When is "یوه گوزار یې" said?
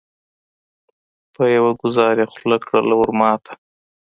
1.55-2.25